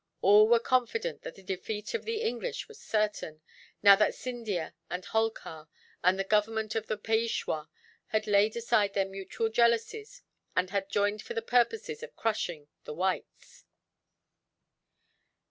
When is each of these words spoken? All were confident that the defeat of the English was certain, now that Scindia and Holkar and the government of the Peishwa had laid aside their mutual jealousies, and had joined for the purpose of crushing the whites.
All 0.23 0.47
were 0.49 0.57
confident 0.59 1.21
that 1.21 1.35
the 1.35 1.43
defeat 1.43 1.93
of 1.93 2.05
the 2.05 2.21
English 2.23 2.67
was 2.67 2.79
certain, 2.81 3.39
now 3.83 3.95
that 3.97 4.15
Scindia 4.15 4.73
and 4.89 5.05
Holkar 5.05 5.67
and 6.03 6.17
the 6.17 6.23
government 6.23 6.73
of 6.73 6.87
the 6.87 6.97
Peishwa 6.97 7.69
had 8.07 8.25
laid 8.25 8.55
aside 8.57 8.95
their 8.95 9.05
mutual 9.05 9.49
jealousies, 9.49 10.23
and 10.55 10.71
had 10.71 10.89
joined 10.89 11.21
for 11.21 11.35
the 11.35 11.41
purpose 11.43 11.87
of 12.01 12.15
crushing 12.15 12.67
the 12.83 12.95
whites. 12.95 13.65